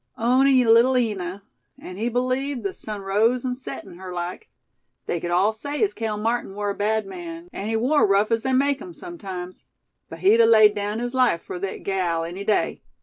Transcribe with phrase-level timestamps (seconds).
[0.17, 1.43] "On'y Little Lina;
[1.77, 4.49] an' he believed the sun rose an' set in her, like.
[5.05, 8.31] They cud all say as Cale Martin war a bad man, an' he war rough
[8.31, 9.63] as they make 'em, sumtimes;
[10.09, 12.81] but he'd a laid down his life fur thet gal, any day.